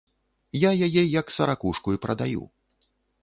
[0.59, 2.43] Я яе як саракушку і прадаю.